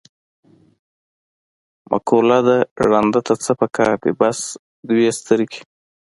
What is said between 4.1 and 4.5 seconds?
بس